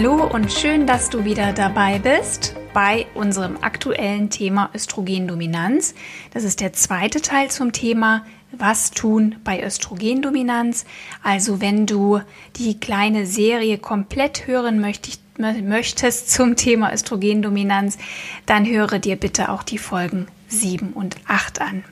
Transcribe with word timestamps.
Hallo 0.00 0.22
und 0.32 0.52
schön, 0.52 0.86
dass 0.86 1.10
du 1.10 1.24
wieder 1.24 1.52
dabei 1.52 1.98
bist 1.98 2.54
bei 2.72 3.06
unserem 3.14 3.56
aktuellen 3.62 4.30
Thema 4.30 4.70
Östrogendominanz. 4.72 5.92
Das 6.32 6.44
ist 6.44 6.60
der 6.60 6.72
zweite 6.72 7.20
Teil 7.20 7.50
zum 7.50 7.72
Thema 7.72 8.24
Was 8.52 8.92
tun 8.92 9.34
bei 9.42 9.60
Östrogendominanz. 9.60 10.84
Also 11.24 11.60
wenn 11.60 11.84
du 11.84 12.20
die 12.54 12.78
kleine 12.78 13.26
Serie 13.26 13.76
komplett 13.76 14.46
hören 14.46 14.80
möchtest, 14.80 15.20
möchtest 15.36 16.30
zum 16.30 16.54
Thema 16.54 16.92
Östrogendominanz, 16.92 17.98
dann 18.46 18.66
höre 18.66 19.00
dir 19.00 19.16
bitte 19.16 19.48
auch 19.48 19.64
die 19.64 19.78
Folgen 19.78 20.28
7 20.46 20.92
und 20.92 21.16
8 21.26 21.60
an. 21.60 21.82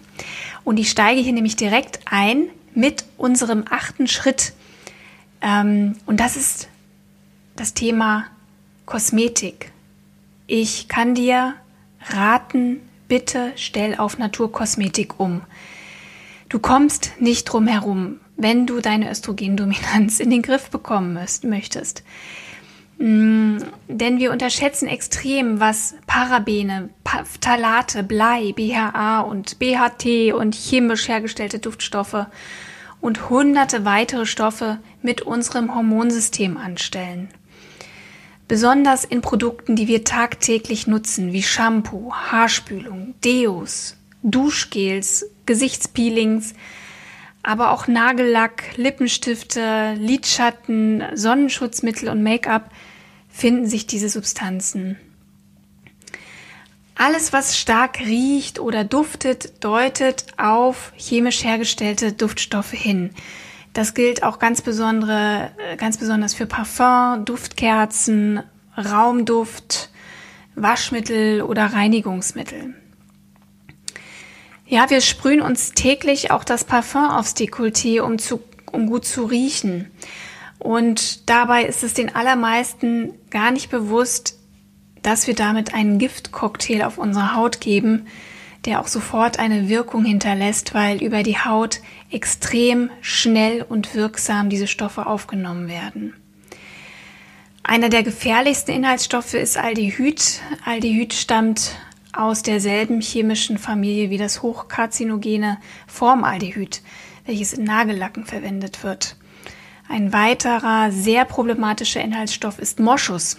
Und 0.62 0.78
ich 0.78 0.90
steige 0.90 1.20
hier 1.20 1.32
nämlich 1.32 1.56
direkt 1.56 1.98
ein 2.04 2.50
mit 2.72 3.04
unserem 3.16 3.64
achten 3.68 4.06
Schritt. 4.06 4.52
Ähm, 5.42 5.96
und 6.06 6.20
das 6.20 6.36
ist 6.36 6.68
das 7.56 7.74
Thema 7.74 8.26
Kosmetik. 8.84 9.72
Ich 10.46 10.88
kann 10.88 11.14
dir 11.14 11.54
raten, 12.08 12.80
bitte 13.08 13.52
stell 13.56 13.96
auf 13.96 14.18
Naturkosmetik 14.18 15.18
um. 15.18 15.42
Du 16.48 16.58
kommst 16.58 17.12
nicht 17.18 17.44
drum 17.44 17.66
herum, 17.66 18.20
wenn 18.36 18.66
du 18.66 18.80
deine 18.80 19.10
Östrogendominanz 19.10 20.20
in 20.20 20.30
den 20.30 20.42
Griff 20.42 20.70
bekommen 20.70 21.18
möchtest. 21.42 22.04
Mm, 22.98 23.58
denn 23.88 24.18
wir 24.18 24.32
unterschätzen 24.32 24.88
extrem, 24.88 25.60
was 25.60 25.94
Parabene, 26.06 26.90
Phthalate, 27.04 28.02
Blei, 28.02 28.52
BHA 28.52 29.20
und 29.20 29.58
BHT 29.58 30.32
und 30.32 30.54
chemisch 30.54 31.08
hergestellte 31.08 31.58
Duftstoffe 31.58 32.26
und 33.00 33.28
hunderte 33.28 33.84
weitere 33.84 34.24
Stoffe 34.24 34.78
mit 35.02 35.22
unserem 35.22 35.74
Hormonsystem 35.74 36.56
anstellen. 36.56 37.28
Besonders 38.48 39.04
in 39.04 39.22
Produkten, 39.22 39.74
die 39.74 39.88
wir 39.88 40.04
tagtäglich 40.04 40.86
nutzen, 40.86 41.32
wie 41.32 41.42
Shampoo, 41.42 42.12
Haarspülung, 42.12 43.14
Deos, 43.24 43.96
Duschgels, 44.22 45.26
Gesichtspeelings, 45.46 46.54
aber 47.42 47.72
auch 47.72 47.88
Nagellack, 47.88 48.76
Lippenstifte, 48.76 49.94
Lidschatten, 49.98 51.02
Sonnenschutzmittel 51.14 52.08
und 52.08 52.22
Make-up 52.22 52.70
finden 53.28 53.66
sich 53.66 53.86
diese 53.86 54.08
Substanzen. 54.08 54.96
Alles, 56.94 57.32
was 57.32 57.58
stark 57.58 58.00
riecht 58.00 58.58
oder 58.58 58.84
duftet, 58.84 59.62
deutet 59.62 60.26
auf 60.38 60.92
chemisch 60.96 61.44
hergestellte 61.44 62.12
Duftstoffe 62.12 62.70
hin. 62.70 63.10
Das 63.76 63.92
gilt 63.92 64.22
auch 64.22 64.38
ganz, 64.38 64.62
besondere, 64.62 65.50
äh, 65.58 65.76
ganz 65.76 65.98
besonders 65.98 66.32
für 66.32 66.46
Parfum, 66.46 67.26
Duftkerzen, 67.26 68.42
Raumduft, 68.74 69.90
Waschmittel 70.54 71.42
oder 71.42 71.66
Reinigungsmittel. 71.74 72.74
Ja, 74.64 74.88
wir 74.88 75.02
sprühen 75.02 75.42
uns 75.42 75.72
täglich 75.72 76.30
auch 76.30 76.42
das 76.42 76.64
Parfum 76.64 77.04
aufs 77.04 77.36
Dekolleté, 77.36 78.00
um, 78.00 78.18
zu, 78.18 78.42
um 78.72 78.86
gut 78.86 79.04
zu 79.04 79.24
riechen. 79.24 79.90
Und 80.58 81.28
dabei 81.28 81.64
ist 81.64 81.82
es 81.82 81.92
den 81.92 82.14
allermeisten 82.14 83.12
gar 83.28 83.50
nicht 83.50 83.68
bewusst, 83.70 84.38
dass 85.02 85.26
wir 85.26 85.34
damit 85.34 85.74
einen 85.74 85.98
Giftcocktail 85.98 86.82
auf 86.82 86.96
unsere 86.96 87.34
Haut 87.34 87.60
geben, 87.60 88.06
der 88.66 88.80
auch 88.80 88.88
sofort 88.88 89.38
eine 89.38 89.68
Wirkung 89.68 90.04
hinterlässt, 90.04 90.74
weil 90.74 91.02
über 91.02 91.22
die 91.22 91.38
Haut 91.38 91.80
extrem 92.10 92.90
schnell 93.00 93.62
und 93.62 93.94
wirksam 93.94 94.50
diese 94.50 94.66
Stoffe 94.66 95.06
aufgenommen 95.06 95.68
werden. 95.68 96.14
Einer 97.62 97.88
der 97.88 98.02
gefährlichsten 98.02 98.72
Inhaltsstoffe 98.72 99.34
ist 99.34 99.56
Aldehyd. 99.56 100.40
Aldehyd 100.64 101.14
stammt 101.14 101.76
aus 102.12 102.42
derselben 102.42 103.00
chemischen 103.00 103.58
Familie 103.58 104.10
wie 104.10 104.18
das 104.18 104.42
hochkarzinogene 104.42 105.58
Formaldehyd, 105.86 106.82
welches 107.24 107.52
in 107.52 107.64
Nagellacken 107.64 108.24
verwendet 108.24 108.84
wird. 108.84 109.16
Ein 109.88 110.12
weiterer 110.12 110.90
sehr 110.90 111.24
problematischer 111.24 112.00
Inhaltsstoff 112.00 112.58
ist 112.58 112.80
Moschus. 112.80 113.36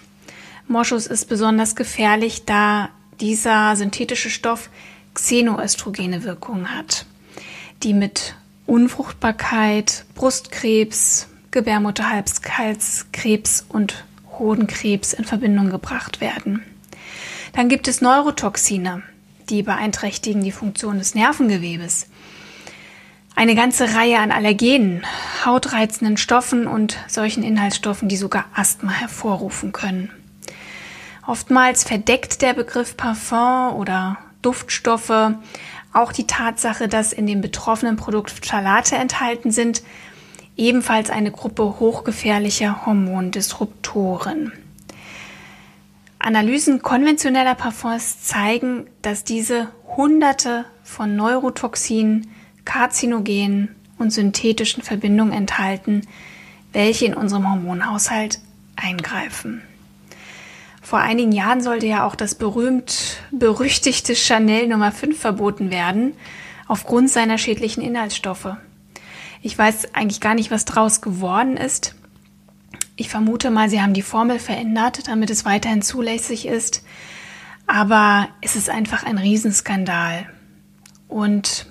Moschus 0.68 1.08
ist 1.08 1.26
besonders 1.30 1.76
gefährlich, 1.76 2.46
da 2.46 2.90
dieser 3.20 3.76
synthetische 3.76 4.30
Stoff 4.30 4.70
xenoöstrogene 5.18 6.24
Wirkungen 6.24 6.78
hat, 6.78 7.06
die 7.84 7.94
mit 7.94 8.36
Unfruchtbarkeit, 8.68 10.06
Brustkrebs, 10.14 11.28
Gebärmutterhalskrebs 11.52 13.66
und 13.68 14.06
Hodenkrebs 14.38 15.14
in 15.14 15.26
Verbindung 15.26 15.72
gebracht 15.72 16.22
werden. 16.22 16.64
Dann 17.54 17.68
gibt 17.68 17.88
es 17.88 18.02
Neurotoxine, 18.02 19.02
die 19.50 19.64
beeinträchtigen 19.64 20.44
die 20.44 20.52
Funktion 20.52 21.00
des 21.00 21.16
Nervengewebes. 21.16 22.06
Eine 23.36 23.56
ganze 23.56 23.96
Reihe 23.96 24.20
an 24.20 24.32
Allergenen, 24.32 25.04
hautreizenden 25.46 26.18
Stoffen 26.18 26.68
und 26.68 26.98
solchen 27.08 27.42
Inhaltsstoffen, 27.44 28.10
die 28.10 28.18
sogar 28.18 28.46
Asthma 28.54 28.92
hervorrufen 28.92 29.72
können. 29.72 30.12
Oftmals 31.26 31.84
verdeckt 31.84 32.44
der 32.44 32.54
Begriff 32.54 32.96
Parfum 32.98 33.76
oder 33.76 34.18
Duftstoffe, 34.48 35.34
auch 35.92 36.14
die 36.14 36.26
Tatsache, 36.26 36.88
dass 36.88 37.12
in 37.12 37.28
dem 37.28 37.42
betroffenen 37.42 37.98
Produkt 37.98 38.32
Phthalate 38.32 38.96
enthalten 38.96 39.52
sind, 39.52 39.84
ebenfalls 40.56 41.10
eine 41.10 41.32
Gruppe 41.32 41.82
hochgefährlicher 41.82 42.86
Hormondisruptoren. 42.86 44.54
Analysen 46.18 46.82
konventioneller 46.82 47.56
Parfums 47.56 48.24
zeigen, 48.24 48.88
dass 49.02 49.26
diese 49.26 49.68
Hunderte 49.98 50.64
von 50.82 51.18
Neurotoxinen, 51.18 52.32
Karzinogenen 52.64 53.76
und 53.98 54.12
synthetischen 54.12 54.82
Verbindungen 54.82 55.34
enthalten, 55.34 56.04
welche 56.72 57.06
in 57.06 57.16
unserem 57.16 57.52
Hormonhaushalt 57.52 58.40
eingreifen. 58.78 59.62
Vor 60.88 61.00
einigen 61.00 61.34
Jahren 61.34 61.60
sollte 61.60 61.86
ja 61.86 62.06
auch 62.06 62.16
das 62.16 62.36
berühmt 62.36 63.18
berüchtigte 63.32 64.16
Chanel 64.16 64.70
Nummer 64.70 64.94
5 64.94 65.20
verboten 65.20 65.70
werden, 65.70 66.14
aufgrund 66.66 67.10
seiner 67.10 67.38
schädlichen 67.38 67.84
Inhaltsstoffe. 67.84 68.56
Ich 69.42 69.58
weiß 69.58 69.94
eigentlich 69.96 70.22
gar 70.22 70.34
nicht, 70.34 70.50
was 70.50 70.64
draus 70.64 71.02
geworden 71.02 71.58
ist. 71.58 71.96
Ich 72.96 73.10
vermute 73.10 73.52
mal, 73.52 73.70
sie 73.70 73.82
haben 73.82 73.94
die 73.94 74.02
Formel 74.02 74.40
verändert, 74.40 75.10
damit 75.10 75.30
es 75.30 75.44
weiterhin 75.44 75.82
zulässig 75.82 76.48
ist. 76.48 76.86
Aber 77.66 78.30
es 78.40 78.56
ist 78.56 78.70
einfach 78.70 79.04
ein 79.04 79.18
Riesenskandal. 79.18 80.30
Und 81.10 81.66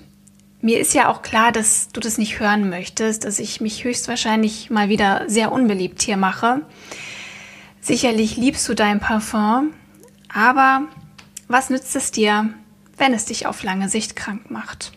mir 0.61 0.79
ist 0.79 0.93
ja 0.93 1.09
auch 1.09 1.23
klar, 1.23 1.51
dass 1.51 1.87
du 1.87 2.01
das 2.01 2.19
nicht 2.19 2.39
hören 2.39 2.69
möchtest, 2.69 3.23
dass 3.23 3.39
ich 3.39 3.61
mich 3.61 3.83
höchstwahrscheinlich 3.83 4.69
mal 4.69 4.89
wieder 4.89 5.23
sehr 5.25 5.51
unbeliebt 5.51 6.03
hier 6.03 6.17
mache. 6.17 6.61
Sicherlich 7.87 8.35
liebst 8.35 8.67
du 8.67 8.73
dein 8.73 8.99
Parfum, 8.99 9.71
aber 10.27 10.89
was 11.47 11.69
nützt 11.69 11.95
es 11.95 12.11
dir, 12.11 12.49
wenn 12.97 13.13
es 13.13 13.23
dich 13.23 13.47
auf 13.47 13.63
lange 13.63 13.87
Sicht 13.87 14.17
krank 14.17 14.51
macht? 14.51 14.91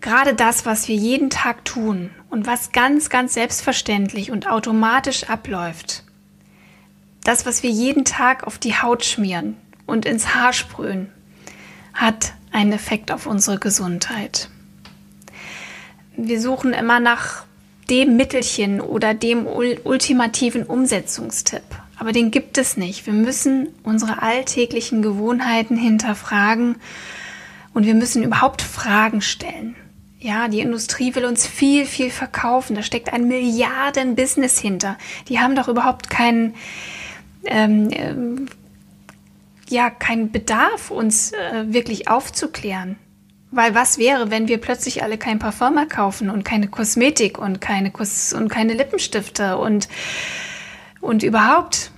Gerade 0.00 0.32
das, 0.32 0.64
was 0.64 0.88
wir 0.88 0.96
jeden 0.96 1.28
Tag 1.28 1.66
tun 1.66 2.08
und 2.30 2.46
was 2.46 2.72
ganz, 2.72 3.10
ganz 3.10 3.34
selbstverständlich 3.34 4.30
und 4.30 4.48
automatisch 4.48 5.24
abläuft, 5.24 6.04
das, 7.24 7.44
was 7.44 7.62
wir 7.62 7.68
jeden 7.68 8.06
Tag 8.06 8.44
auf 8.44 8.56
die 8.56 8.80
Haut 8.80 9.04
schmieren 9.04 9.58
und 9.84 10.06
ins 10.06 10.34
Haar 10.34 10.54
sprühen, 10.54 11.12
hat 11.92 12.32
einen 12.52 12.72
Effekt 12.72 13.12
auf 13.12 13.26
unsere 13.26 13.58
Gesundheit. 13.58 14.48
Wir 16.16 16.40
suchen 16.40 16.72
immer 16.72 17.00
nach 17.00 17.44
dem 17.90 18.16
Mittelchen 18.16 18.80
oder 18.80 19.14
dem 19.14 19.46
ultimativen 19.46 20.64
Umsetzungstipp. 20.64 21.62
Aber 21.96 22.12
den 22.12 22.30
gibt 22.30 22.58
es 22.58 22.76
nicht. 22.76 23.06
Wir 23.06 23.12
müssen 23.12 23.68
unsere 23.82 24.22
alltäglichen 24.22 25.02
Gewohnheiten 25.02 25.76
hinterfragen 25.76 26.76
und 27.72 27.86
wir 27.86 27.94
müssen 27.94 28.22
überhaupt 28.22 28.62
Fragen 28.62 29.20
stellen. 29.20 29.76
Ja, 30.18 30.48
die 30.48 30.60
Industrie 30.60 31.14
will 31.14 31.26
uns 31.26 31.46
viel, 31.46 31.84
viel 31.84 32.10
verkaufen. 32.10 32.74
Da 32.74 32.82
steckt 32.82 33.12
ein 33.12 33.28
Milliarden-Business 33.28 34.58
hinter. 34.58 34.96
Die 35.28 35.38
haben 35.38 35.54
doch 35.54 35.68
überhaupt 35.68 36.08
keinen, 36.08 36.54
ähm, 37.44 37.90
ähm, 37.92 38.46
ja, 39.68 39.90
keinen 39.90 40.32
Bedarf, 40.32 40.90
uns 40.90 41.32
äh, 41.32 41.64
wirklich 41.66 42.08
aufzuklären. 42.08 42.96
Weil 43.54 43.74
was 43.76 43.98
wäre, 43.98 44.32
wenn 44.32 44.48
wir 44.48 44.58
plötzlich 44.58 45.04
alle 45.04 45.16
kein 45.16 45.38
Parfum 45.38 45.74
mehr 45.74 45.86
kaufen 45.86 46.28
und 46.28 46.44
keine 46.44 46.66
Kosmetik 46.66 47.38
und 47.38 47.60
keine, 47.60 47.92
Kos 47.92 48.32
und 48.32 48.48
keine 48.48 48.74
Lippenstifte 48.74 49.58
und, 49.58 49.88
und 51.00 51.22
überhaupt? 51.22 51.92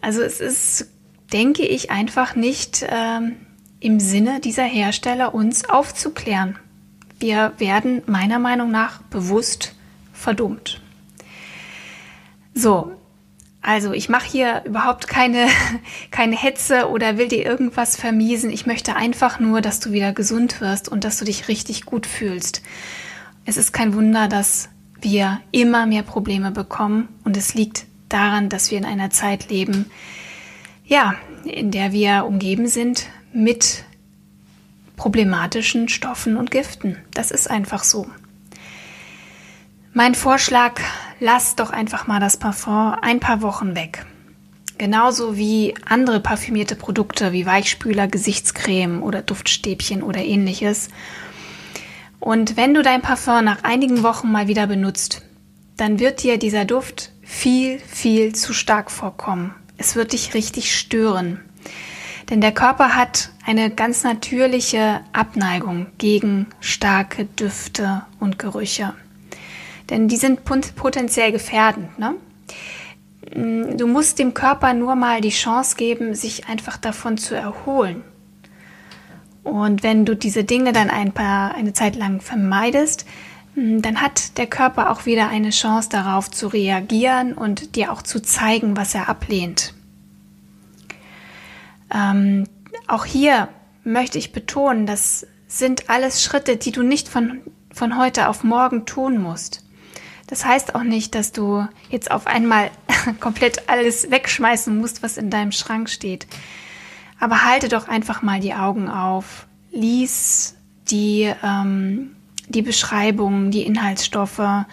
Also 0.00 0.22
es 0.22 0.40
ist, 0.40 0.88
denke 1.30 1.66
ich, 1.66 1.90
einfach 1.90 2.36
nicht 2.36 2.86
ähm, 2.88 3.36
im 3.80 4.00
Sinne 4.00 4.40
dieser 4.40 4.64
Hersteller, 4.64 5.34
uns 5.34 5.68
aufzuklären. 5.68 6.58
Wir 7.18 7.52
werden 7.58 8.02
meiner 8.06 8.38
Meinung 8.38 8.70
nach 8.70 9.02
bewusst 9.02 9.74
verdummt. 10.14 10.80
So, 12.54 12.92
also 13.64 13.94
ich 13.94 14.10
mache 14.10 14.30
hier 14.30 14.62
überhaupt 14.66 15.08
keine, 15.08 15.46
keine 16.10 16.36
Hetze 16.36 16.90
oder 16.90 17.16
will 17.16 17.28
dir 17.28 17.46
irgendwas 17.46 17.96
vermiesen. 17.96 18.50
Ich 18.50 18.66
möchte 18.66 18.94
einfach 18.94 19.40
nur, 19.40 19.62
dass 19.62 19.80
du 19.80 19.92
wieder 19.92 20.12
gesund 20.12 20.60
wirst 20.60 20.90
und 20.90 21.02
dass 21.02 21.18
du 21.18 21.24
dich 21.24 21.48
richtig 21.48 21.86
gut 21.86 22.06
fühlst. 22.06 22.62
Es 23.46 23.56
ist 23.56 23.72
kein 23.72 23.94
Wunder, 23.94 24.28
dass 24.28 24.68
wir 25.00 25.40
immer 25.50 25.86
mehr 25.86 26.02
Probleme 26.02 26.50
bekommen 26.50 27.08
und 27.24 27.38
es 27.38 27.54
liegt 27.54 27.86
daran, 28.10 28.50
dass 28.50 28.70
wir 28.70 28.76
in 28.76 28.84
einer 28.84 29.08
Zeit 29.08 29.48
leben, 29.48 29.90
ja, 30.84 31.14
in 31.44 31.70
der 31.70 31.92
wir 31.92 32.26
umgeben 32.26 32.66
sind 32.66 33.06
mit 33.32 33.84
problematischen 34.96 35.88
Stoffen 35.88 36.36
und 36.36 36.50
Giften. 36.50 36.98
Das 37.14 37.30
ist 37.30 37.50
einfach 37.50 37.82
so. 37.82 38.06
Mein 39.94 40.14
Vorschlag, 40.14 40.80
lass 41.24 41.56
doch 41.56 41.70
einfach 41.70 42.06
mal 42.06 42.20
das 42.20 42.36
Parfum 42.36 42.94
ein 43.00 43.18
paar 43.18 43.40
Wochen 43.40 43.74
weg. 43.74 44.04
Genauso 44.76 45.38
wie 45.38 45.74
andere 45.86 46.20
parfümierte 46.20 46.76
Produkte 46.76 47.32
wie 47.32 47.46
Weichspüler, 47.46 48.08
Gesichtscreme 48.08 49.02
oder 49.02 49.22
Duftstäbchen 49.22 50.02
oder 50.02 50.22
ähnliches. 50.22 50.90
Und 52.20 52.58
wenn 52.58 52.74
du 52.74 52.82
dein 52.82 53.00
Parfum 53.00 53.42
nach 53.42 53.64
einigen 53.64 54.02
Wochen 54.02 54.30
mal 54.30 54.48
wieder 54.48 54.66
benutzt, 54.66 55.22
dann 55.78 55.98
wird 55.98 56.22
dir 56.22 56.38
dieser 56.38 56.66
Duft 56.66 57.10
viel, 57.22 57.78
viel 57.78 58.34
zu 58.34 58.52
stark 58.52 58.90
vorkommen. 58.90 59.54
Es 59.78 59.96
wird 59.96 60.12
dich 60.12 60.34
richtig 60.34 60.78
stören. 60.78 61.40
Denn 62.28 62.42
der 62.42 62.52
Körper 62.52 62.96
hat 62.96 63.30
eine 63.46 63.70
ganz 63.70 64.04
natürliche 64.04 65.00
Abneigung 65.14 65.86
gegen 65.96 66.48
starke 66.60 67.24
Düfte 67.24 68.02
und 68.20 68.38
Gerüche. 68.38 68.92
Denn 69.90 70.08
die 70.08 70.16
sind 70.16 70.44
potenziell 70.44 71.32
gefährdend. 71.32 71.98
Ne? 71.98 72.14
Mm, 73.34 73.76
du 73.76 73.86
musst 73.86 74.18
dem 74.18 74.34
Körper 74.34 74.74
nur 74.74 74.94
mal 74.94 75.20
die 75.20 75.30
Chance 75.30 75.76
geben, 75.76 76.14
sich 76.14 76.48
einfach 76.48 76.76
davon 76.76 77.18
zu 77.18 77.34
erholen. 77.34 78.02
Und 79.42 79.82
wenn 79.82 80.06
du 80.06 80.16
diese 80.16 80.44
Dinge 80.44 80.72
dann 80.72 80.88
ein 80.88 81.12
paar, 81.12 81.54
eine 81.54 81.74
Zeit 81.74 81.96
lang 81.96 82.20
vermeidest, 82.20 83.04
mm, 83.54 83.80
dann 83.80 84.00
hat 84.00 84.38
der 84.38 84.46
Körper 84.46 84.90
auch 84.90 85.06
wieder 85.06 85.28
eine 85.28 85.50
Chance 85.50 85.88
darauf 85.90 86.30
zu 86.30 86.48
reagieren 86.48 87.34
und 87.34 87.76
dir 87.76 87.92
auch 87.92 88.02
zu 88.02 88.22
zeigen, 88.22 88.76
was 88.76 88.94
er 88.94 89.08
ablehnt. 89.08 89.74
Ähm, 91.94 92.48
auch 92.88 93.04
hier 93.04 93.48
möchte 93.84 94.18
ich 94.18 94.32
betonen, 94.32 94.86
das 94.86 95.26
sind 95.46 95.88
alles 95.90 96.22
Schritte, 96.22 96.56
die 96.56 96.72
du 96.72 96.82
nicht 96.82 97.08
von, 97.08 97.40
von 97.70 97.98
heute 97.98 98.28
auf 98.28 98.44
morgen 98.44 98.86
tun 98.86 99.18
musst. 99.18 99.63
Das 100.26 100.44
heißt 100.44 100.74
auch 100.74 100.82
nicht, 100.82 101.14
dass 101.14 101.32
du 101.32 101.66
jetzt 101.90 102.10
auf 102.10 102.26
einmal 102.26 102.70
komplett 103.20 103.68
alles 103.68 104.10
wegschmeißen 104.10 104.76
musst, 104.76 105.02
was 105.02 105.16
in 105.16 105.30
deinem 105.30 105.52
Schrank 105.52 105.90
steht. 105.90 106.26
Aber 107.20 107.44
halte 107.44 107.68
doch 107.68 107.88
einfach 107.88 108.22
mal 108.22 108.40
die 108.40 108.54
Augen 108.54 108.88
auf, 108.88 109.46
lies 109.70 110.56
die, 110.90 111.32
ähm, 111.42 112.16
die 112.48 112.62
Beschreibungen, 112.62 113.50
die 113.50 113.62
Inhaltsstoffe 113.62 114.66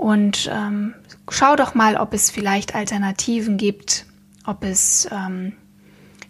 und 0.00 0.50
ähm, 0.50 0.94
schau 1.28 1.56
doch 1.56 1.74
mal, 1.74 1.96
ob 1.96 2.14
es 2.14 2.30
vielleicht 2.30 2.74
Alternativen 2.74 3.58
gibt, 3.58 4.06
ob 4.46 4.64
es 4.64 5.06
ähm, 5.12 5.52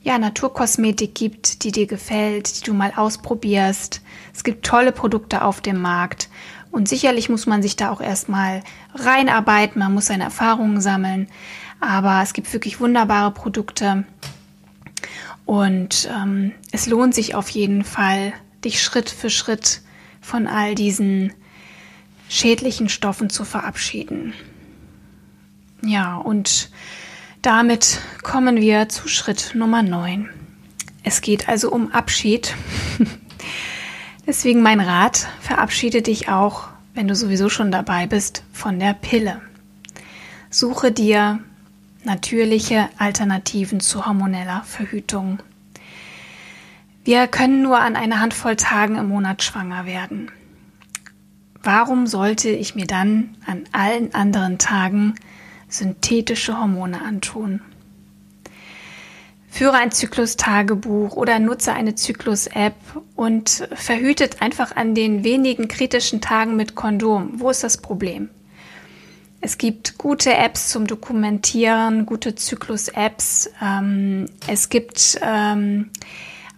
ja, 0.02 0.18
Naturkosmetik 0.18 1.14
gibt, 1.14 1.62
die 1.62 1.70
dir 1.70 1.86
gefällt, 1.86 2.58
die 2.58 2.64
du 2.64 2.74
mal 2.74 2.92
ausprobierst. 2.96 4.02
Es 4.34 4.42
gibt 4.42 4.66
tolle 4.66 4.90
Produkte 4.90 5.44
auf 5.44 5.60
dem 5.60 5.80
Markt 5.80 6.28
und 6.70 6.88
sicherlich 6.88 7.28
muss 7.28 7.46
man 7.46 7.62
sich 7.62 7.76
da 7.76 7.90
auch 7.90 8.00
erstmal 8.00 8.62
reinarbeiten, 8.94 9.80
man 9.80 9.94
muss 9.94 10.06
seine 10.06 10.24
Erfahrungen 10.24 10.80
sammeln, 10.80 11.28
aber 11.80 12.22
es 12.22 12.32
gibt 12.32 12.52
wirklich 12.52 12.80
wunderbare 12.80 13.32
Produkte 13.32 14.04
und 15.46 16.08
ähm, 16.14 16.52
es 16.70 16.86
lohnt 16.86 17.14
sich 17.14 17.34
auf 17.34 17.48
jeden 17.48 17.84
Fall, 17.84 18.32
dich 18.64 18.82
Schritt 18.82 19.10
für 19.10 19.30
Schritt 19.30 19.80
von 20.20 20.46
all 20.46 20.74
diesen 20.74 21.32
schädlichen 22.28 22.88
Stoffen 22.88 23.30
zu 23.30 23.44
verabschieden. 23.44 24.32
Ja, 25.82 26.16
und 26.16 26.70
damit 27.42 28.00
kommen 28.22 28.60
wir 28.60 28.88
zu 28.88 29.08
Schritt 29.08 29.52
Nummer 29.54 29.82
9. 29.82 30.28
Es 31.02 31.22
geht 31.22 31.48
also 31.48 31.72
um 31.72 31.90
Abschied. 31.90 32.54
Deswegen 34.26 34.62
mein 34.62 34.80
Rat, 34.80 35.28
verabschiede 35.40 36.02
dich 36.02 36.28
auch, 36.28 36.68
wenn 36.94 37.08
du 37.08 37.14
sowieso 37.14 37.48
schon 37.48 37.70
dabei 37.70 38.06
bist, 38.06 38.42
von 38.52 38.78
der 38.78 38.94
Pille. 38.94 39.40
Suche 40.50 40.92
dir 40.92 41.40
natürliche 42.04 42.88
Alternativen 42.98 43.80
zu 43.80 44.06
hormoneller 44.06 44.62
Verhütung. 44.64 45.40
Wir 47.04 47.26
können 47.28 47.62
nur 47.62 47.80
an 47.80 47.96
einer 47.96 48.20
Handvoll 48.20 48.56
Tagen 48.56 48.96
im 48.96 49.08
Monat 49.08 49.42
schwanger 49.42 49.86
werden. 49.86 50.30
Warum 51.62 52.06
sollte 52.06 52.50
ich 52.50 52.74
mir 52.74 52.86
dann 52.86 53.36
an 53.46 53.64
allen 53.72 54.14
anderen 54.14 54.58
Tagen 54.58 55.14
synthetische 55.70 56.58
Hormone 56.58 57.00
antun. 57.00 57.60
Führe 59.50 59.74
ein 59.74 59.90
Zyklus-Tagebuch 59.90 61.16
oder 61.16 61.40
nutze 61.40 61.72
eine 61.72 61.96
Zyklus-App 61.96 62.76
und 63.16 63.68
verhütet 63.74 64.40
einfach 64.40 64.76
an 64.76 64.94
den 64.94 65.24
wenigen 65.24 65.66
kritischen 65.66 66.20
Tagen 66.20 66.54
mit 66.54 66.76
Kondom. 66.76 67.32
Wo 67.40 67.50
ist 67.50 67.64
das 67.64 67.78
Problem? 67.78 68.30
Es 69.40 69.58
gibt 69.58 69.98
gute 69.98 70.32
Apps 70.34 70.68
zum 70.68 70.86
Dokumentieren, 70.86 72.06
gute 72.06 72.36
Zyklus-Apps. 72.36 73.50
Ähm, 73.60 74.26
es 74.46 74.68
gibt 74.68 75.18
ähm, 75.20 75.90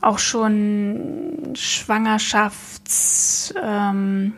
auch 0.03 0.19
schon 0.19 1.55
Schwangerschaftstools, 1.55 3.53
ähm, 3.63 4.35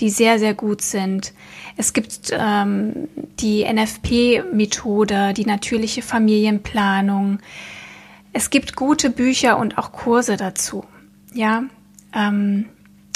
die 0.00 0.10
sehr, 0.10 0.38
sehr 0.40 0.54
gut 0.54 0.82
sind. 0.82 1.32
Es 1.76 1.92
gibt 1.92 2.30
ähm, 2.32 3.08
die 3.38 3.64
NFP-Methode, 3.70 5.34
die 5.34 5.44
natürliche 5.44 6.02
Familienplanung. 6.02 7.38
Es 8.32 8.50
gibt 8.50 8.76
gute 8.76 9.10
Bücher 9.10 9.58
und 9.58 9.76
auch 9.76 9.92
Kurse 9.92 10.36
dazu. 10.36 10.84
Ja, 11.34 11.64
ähm, 12.14 12.66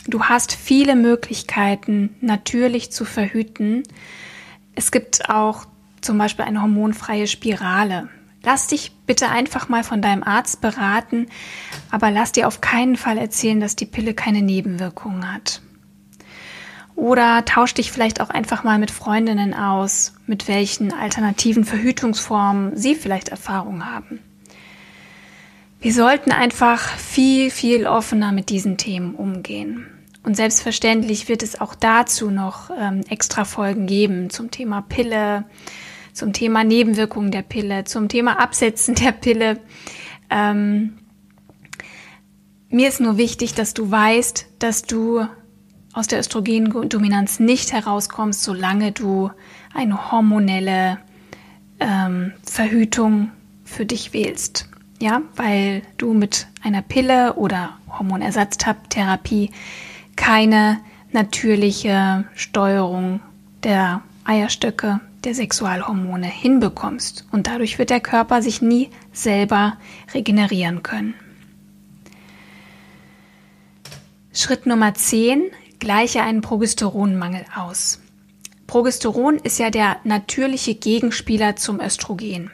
du 0.07 0.25
hast 0.25 0.53
viele 0.53 0.95
Möglichkeiten, 0.95 2.15
natürlich 2.21 2.93
zu 2.93 3.07
verhüten. 3.07 3.83
Es 4.75 4.93
gibt 4.93 5.31
auch 5.31 5.67
zum 6.03 6.19
Beispiel 6.19 6.45
eine 6.45 6.61
hormonfreie 6.61 7.27
Spirale. 7.27 8.09
Lass 8.43 8.67
dich 8.67 8.93
bitte 9.07 9.29
einfach 9.29 9.69
mal 9.69 9.85
von 9.85 10.01
deinem 10.01 10.23
Arzt 10.23 10.61
beraten, 10.61 11.27
aber 11.91 12.11
lass 12.11 12.33
dir 12.33 12.47
auf 12.47 12.61
keinen 12.61 12.97
Fall 12.97 13.19
erzählen, 13.19 13.61
dass 13.61 13.77
die 13.77 13.87
Pille 13.87 14.15
keine 14.15 14.41
Nebenwirkungen 14.41 15.31
hat. 15.33 15.61
Oder 17.01 17.47
tausch 17.47 17.73
dich 17.73 17.91
vielleicht 17.91 18.21
auch 18.21 18.29
einfach 18.29 18.63
mal 18.63 18.79
mit 18.79 18.91
Freundinnen 18.91 19.55
aus, 19.55 20.13
mit 20.27 20.49
welchen 20.49 20.93
alternativen 20.93 21.65
Verhütungsformen 21.65 22.77
sie 22.77 22.95
vielleicht 22.95 23.31
Erfahrung 23.31 23.87
haben. 23.87 24.21
Wir 25.81 25.95
sollten 25.95 26.31
einfach 26.31 26.79
viel, 26.79 27.51
viel 27.51 27.87
offener 27.87 28.33
mit 28.33 28.51
diesen 28.51 28.77
Themen 28.77 29.15
umgehen. 29.15 29.87
Und 30.25 30.37
selbstverständlich 30.37 31.27
wird 31.27 31.43
es 31.43 31.59
auch 31.59 31.75
dazu 31.75 32.31
noch 32.31 32.69
ähm, 32.79 33.01
extra 33.09 33.47
Folgen 33.47 33.87
geben 33.87 34.29
zum 34.29 34.51
Thema 34.51 34.83
Pille, 34.83 35.47
zum 36.13 36.35
Thema 36.35 36.65
Nebenwirkungen 36.65 37.31
der 37.31 37.41
Pille, 37.41 37.85
zum 37.85 38.09
Thema 38.09 38.39
Absetzen 38.39 38.95
der 38.95 39.13
Pille. 39.13 39.59
Ähm, 40.29 40.99
mir 42.69 42.89
ist 42.89 43.01
nur 43.01 43.17
wichtig, 43.17 43.55
dass 43.55 43.73
du 43.73 43.91
weißt, 43.91 44.49
dass 44.59 44.83
du 44.83 45.27
aus 45.93 46.07
der 46.07 46.21
Östrogendominanz 46.21 47.41
nicht 47.41 47.73
herauskommst, 47.73 48.43
solange 48.43 48.93
du 48.93 49.31
eine 49.75 50.11
hormonelle 50.11 50.99
ähm, 51.81 52.33
Verhütung 52.45 53.31
für 53.65 53.87
dich 53.87 54.13
wählst. 54.13 54.69
ja, 55.01 55.23
weil 55.35 55.83
du 55.97 56.13
mit 56.13 56.47
einer 56.63 56.83
Pille 56.83 57.35
oder 57.35 57.79
Hormonersatztherapie 57.99 59.51
keine 60.17 60.81
natürliche 61.13 62.25
Steuerung 62.35 63.21
der 63.65 64.03
Eierstöcke, 64.25 65.01
der 65.25 65.35
Sexualhormone 65.35 66.27
hinbekommst. 66.27 67.27
Und 67.33 67.47
dadurch 67.47 67.79
wird 67.79 67.91
der 67.91 68.01
Körper 68.01 68.43
sich 68.43 68.63
nie 68.63 68.91
selber 69.13 69.77
regenerieren 70.15 70.83
können. 70.83 71.15
Schritt 74.33 74.67
Nummer 74.67 74.95
10. 74.95 75.51
Gleiche 75.81 76.23
einen 76.23 76.43
Progesteronmangel 76.43 77.45
aus. 77.57 77.99
Progesteron 78.69 79.39
ist 79.39 79.59
ja 79.59 79.71
der 79.71 79.97
natürliche 80.05 80.77
Gegenspieler 80.77 81.57
zum 81.57 81.81
Östrogen. 81.81 82.53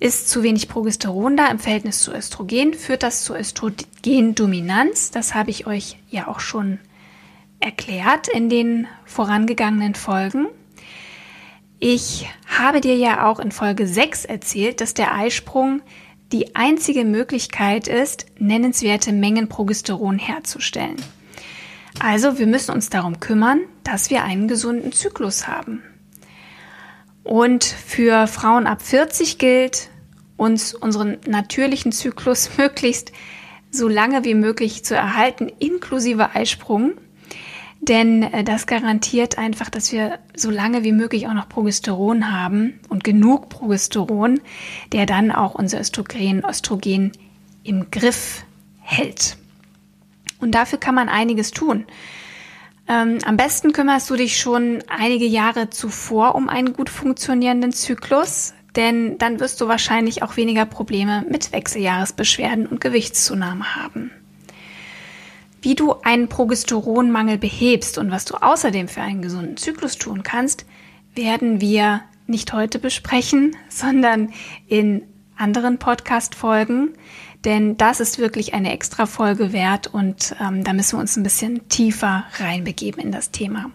Ist 0.00 0.30
zu 0.30 0.42
wenig 0.42 0.68
Progesteron 0.68 1.36
da 1.36 1.48
im 1.48 1.58
Verhältnis 1.58 2.00
zu 2.00 2.14
Östrogen, 2.14 2.72
führt 2.72 3.02
das 3.02 3.24
zur 3.24 3.38
Östrogendominanz. 3.38 5.10
Das 5.10 5.34
habe 5.34 5.50
ich 5.50 5.66
euch 5.66 5.98
ja 6.10 6.28
auch 6.28 6.40
schon 6.40 6.78
erklärt 7.60 8.28
in 8.28 8.48
den 8.48 8.86
vorangegangenen 9.04 9.94
Folgen. 9.94 10.46
Ich 11.78 12.26
habe 12.46 12.80
dir 12.80 12.96
ja 12.96 13.26
auch 13.26 13.38
in 13.38 13.52
Folge 13.52 13.86
6 13.86 14.24
erzählt, 14.24 14.80
dass 14.80 14.94
der 14.94 15.14
Eisprung 15.14 15.82
die 16.32 16.56
einzige 16.56 17.04
Möglichkeit 17.04 17.88
ist, 17.88 18.26
nennenswerte 18.38 19.12
Mengen 19.12 19.48
Progesteron 19.48 20.18
herzustellen. 20.18 20.96
Also 22.00 22.38
wir 22.38 22.46
müssen 22.46 22.72
uns 22.72 22.90
darum 22.90 23.20
kümmern, 23.20 23.60
dass 23.84 24.10
wir 24.10 24.24
einen 24.24 24.48
gesunden 24.48 24.92
Zyklus 24.92 25.46
haben. 25.46 25.82
Und 27.22 27.64
für 27.64 28.26
Frauen 28.26 28.66
ab 28.66 28.82
40 28.82 29.38
gilt, 29.38 29.88
uns 30.36 30.74
unseren 30.74 31.18
natürlichen 31.26 31.92
Zyklus 31.92 32.50
möglichst 32.58 33.12
so 33.70 33.88
lange 33.88 34.24
wie 34.24 34.34
möglich 34.34 34.84
zu 34.84 34.94
erhalten, 34.94 35.50
inklusive 35.58 36.34
Eisprung. 36.34 36.92
Denn 37.80 38.22
äh, 38.22 38.44
das 38.44 38.66
garantiert 38.66 39.36
einfach, 39.36 39.68
dass 39.68 39.92
wir 39.92 40.18
so 40.34 40.50
lange 40.50 40.84
wie 40.84 40.92
möglich 40.92 41.26
auch 41.26 41.34
noch 41.34 41.48
Progesteron 41.48 42.32
haben 42.32 42.80
und 42.88 43.04
genug 43.04 43.48
Progesteron, 43.48 44.40
der 44.92 45.06
dann 45.06 45.32
auch 45.32 45.54
unser 45.54 45.80
Östrogen, 45.80 46.44
Östrogen 46.44 47.12
im 47.62 47.90
Griff 47.90 48.44
hält. 48.80 49.36
Und 50.44 50.50
dafür 50.50 50.78
kann 50.78 50.94
man 50.94 51.08
einiges 51.08 51.52
tun. 51.52 51.86
Ähm, 52.86 53.18
am 53.24 53.38
besten 53.38 53.72
kümmerst 53.72 54.10
du 54.10 54.14
dich 54.14 54.38
schon 54.38 54.84
einige 54.88 55.24
Jahre 55.24 55.70
zuvor 55.70 56.34
um 56.34 56.50
einen 56.50 56.74
gut 56.74 56.90
funktionierenden 56.90 57.72
Zyklus, 57.72 58.52
denn 58.76 59.16
dann 59.16 59.40
wirst 59.40 59.62
du 59.62 59.68
wahrscheinlich 59.68 60.22
auch 60.22 60.36
weniger 60.36 60.66
Probleme 60.66 61.24
mit 61.30 61.50
Wechseljahresbeschwerden 61.52 62.66
und 62.66 62.82
Gewichtszunahme 62.82 63.74
haben. 63.74 64.10
Wie 65.62 65.74
du 65.74 65.94
einen 66.02 66.28
Progesteronmangel 66.28 67.38
behebst 67.38 67.96
und 67.96 68.10
was 68.10 68.26
du 68.26 68.34
außerdem 68.34 68.86
für 68.86 69.00
einen 69.00 69.22
gesunden 69.22 69.56
Zyklus 69.56 69.96
tun 69.96 70.22
kannst, 70.22 70.66
werden 71.14 71.62
wir 71.62 72.02
nicht 72.26 72.52
heute 72.52 72.78
besprechen, 72.78 73.56
sondern 73.70 74.34
in 74.66 75.04
anderen 75.38 75.78
Podcast-Folgen, 75.78 76.90
denn 77.44 77.76
das 77.76 78.00
ist 78.00 78.18
wirklich 78.18 78.54
eine 78.54 78.72
extra 78.72 79.06
Folge 79.06 79.52
wert 79.52 79.86
und 79.88 80.34
ähm, 80.40 80.64
da 80.64 80.72
müssen 80.72 80.96
wir 80.96 81.00
uns 81.00 81.16
ein 81.16 81.22
bisschen 81.22 81.68
tiefer 81.68 82.24
reinbegeben 82.38 83.02
in 83.02 83.12
das 83.12 83.30
Thema. 83.30 83.70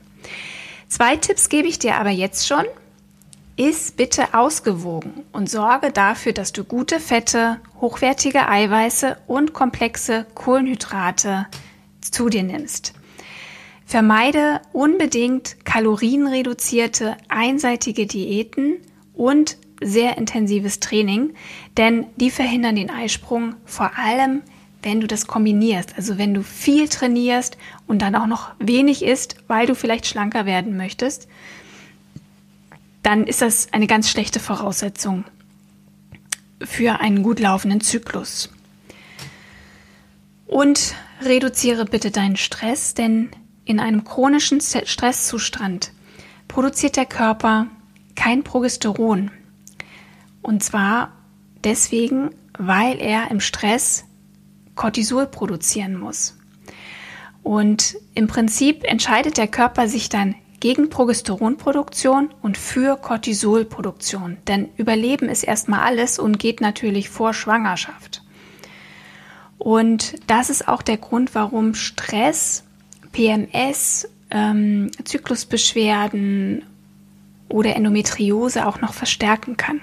Zwei 0.87 1.15
Tipps 1.15 1.49
gebe 1.49 1.67
ich 1.67 1.79
dir 1.79 1.95
aber 1.97 2.09
jetzt 2.09 2.47
schon. 2.47 2.65
Iss 3.55 3.91
bitte 3.91 4.33
ausgewogen 4.33 5.25
und 5.33 5.49
sorge 5.49 5.91
dafür, 5.91 6.31
dass 6.31 6.53
du 6.53 6.63
gute 6.63 6.99
Fette, 6.99 7.57
hochwertige 7.81 8.47
Eiweiße 8.47 9.17
und 9.27 9.53
komplexe 9.53 10.25
Kohlenhydrate 10.33 11.45
zu 11.99 12.29
dir 12.29 12.43
nimmst. 12.43 12.93
Vermeide 13.85 14.61
unbedingt 14.71 15.65
kalorienreduzierte, 15.65 17.17
einseitige 17.27 18.05
Diäten 18.05 18.77
und 19.13 19.57
sehr 19.81 20.17
intensives 20.17 20.79
Training, 20.79 21.33
denn 21.77 22.05
die 22.17 22.31
verhindern 22.31 22.75
den 22.75 22.89
Eisprung 22.89 23.55
vor 23.65 23.91
allem, 23.97 24.41
wenn 24.81 25.01
du 25.01 25.07
das 25.07 25.27
kombinierst. 25.27 25.95
Also 25.97 26.17
wenn 26.17 26.33
du 26.33 26.43
viel 26.43 26.87
trainierst 26.87 27.57
und 27.87 28.01
dann 28.01 28.15
auch 28.15 28.27
noch 28.27 28.51
wenig 28.59 29.03
isst, 29.03 29.35
weil 29.47 29.67
du 29.67 29.75
vielleicht 29.75 30.05
schlanker 30.05 30.45
werden 30.45 30.77
möchtest, 30.77 31.27
dann 33.03 33.25
ist 33.25 33.41
das 33.41 33.71
eine 33.73 33.87
ganz 33.87 34.09
schlechte 34.09 34.39
Voraussetzung 34.39 35.25
für 36.61 36.99
einen 36.99 37.23
gut 37.23 37.39
laufenden 37.39 37.81
Zyklus. 37.81 38.49
Und 40.45 40.95
reduziere 41.21 41.85
bitte 41.85 42.11
deinen 42.11 42.37
Stress, 42.37 42.93
denn 42.93 43.29
in 43.65 43.79
einem 43.79 44.03
chronischen 44.03 44.61
Stresszustand 44.61 45.91
produziert 46.47 46.97
der 46.97 47.05
Körper 47.05 47.67
kein 48.15 48.43
Progesteron. 48.43 49.31
Und 50.41 50.63
zwar 50.63 51.11
deswegen, 51.63 52.31
weil 52.57 52.99
er 52.99 53.31
im 53.31 53.39
Stress 53.39 54.05
Cortisol 54.75 55.27
produzieren 55.27 55.97
muss. 55.97 56.37
Und 57.43 57.97
im 58.13 58.27
Prinzip 58.27 58.83
entscheidet 58.83 59.37
der 59.37 59.47
Körper 59.47 59.87
sich 59.87 60.09
dann 60.09 60.35
gegen 60.59 60.89
Progesteronproduktion 60.89 62.29
und 62.41 62.57
für 62.57 62.97
Cortisolproduktion. 62.97 64.37
Denn 64.47 64.69
Überleben 64.77 65.29
ist 65.29 65.43
erstmal 65.43 65.81
alles 65.81 66.19
und 66.19 66.39
geht 66.39 66.61
natürlich 66.61 67.09
vor 67.09 67.33
Schwangerschaft. 67.33 68.23
Und 69.57 70.15
das 70.27 70.49
ist 70.49 70.67
auch 70.67 70.81
der 70.81 70.97
Grund, 70.97 71.35
warum 71.35 71.75
Stress, 71.75 72.63
PMS, 73.11 74.07
ähm, 74.31 74.91
Zyklusbeschwerden 75.03 76.63
oder 77.49 77.75
Endometriose 77.75 78.65
auch 78.65 78.79
noch 78.79 78.93
verstärken 78.93 79.57
kann. 79.57 79.81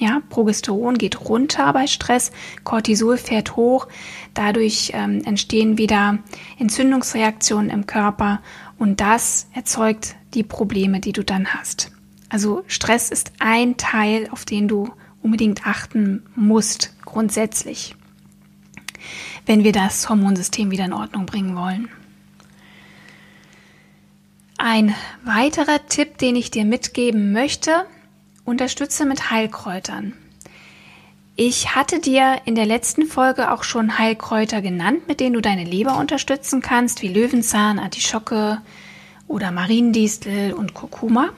Ja, 0.00 0.22
Progesteron 0.30 0.96
geht 0.96 1.28
runter 1.28 1.70
bei 1.74 1.86
Stress, 1.86 2.32
Cortisol 2.64 3.18
fährt 3.18 3.54
hoch, 3.56 3.86
dadurch 4.32 4.92
ähm, 4.94 5.22
entstehen 5.26 5.76
wieder 5.76 6.18
Entzündungsreaktionen 6.58 7.68
im 7.68 7.84
Körper 7.84 8.40
und 8.78 9.02
das 9.02 9.46
erzeugt 9.52 10.16
die 10.32 10.42
Probleme, 10.42 11.00
die 11.00 11.12
du 11.12 11.22
dann 11.22 11.52
hast. 11.52 11.92
Also 12.30 12.64
Stress 12.66 13.10
ist 13.10 13.32
ein 13.40 13.76
Teil, 13.76 14.28
auf 14.30 14.46
den 14.46 14.68
du 14.68 14.88
unbedingt 15.22 15.66
achten 15.66 16.22
musst, 16.34 16.94
grundsätzlich 17.04 17.94
wenn 19.44 19.64
wir 19.64 19.72
das 19.72 20.08
Hormonsystem 20.08 20.70
wieder 20.70 20.84
in 20.86 20.92
Ordnung 20.92 21.26
bringen 21.26 21.56
wollen. 21.56 21.88
Ein 24.58 24.94
weiterer 25.24 25.86
Tipp, 25.88 26.18
den 26.18 26.36
ich 26.36 26.50
dir 26.50 26.64
mitgeben 26.64 27.32
möchte, 27.32 27.86
unterstütze 28.50 29.06
mit 29.06 29.30
Heilkräutern. 29.30 30.12
Ich 31.36 31.74
hatte 31.74 32.00
dir 32.00 32.42
in 32.44 32.54
der 32.54 32.66
letzten 32.66 33.06
Folge 33.06 33.50
auch 33.50 33.64
schon 33.64 33.98
Heilkräuter 33.98 34.60
genannt, 34.60 35.08
mit 35.08 35.20
denen 35.20 35.32
du 35.32 35.40
deine 35.40 35.64
Leber 35.64 35.96
unterstützen 35.96 36.60
kannst, 36.60 37.00
wie 37.00 37.08
Löwenzahn, 37.08 37.78
Artischocke 37.78 38.60
oder 39.26 39.50
Mariendistel 39.50 40.52
und 40.52 40.74
Kurkuma. 40.74 41.30